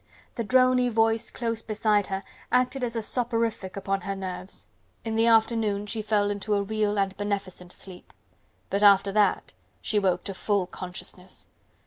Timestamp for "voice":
0.89-1.29